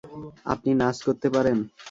[0.45, 1.57] আপনি নাচ করতে পারেন?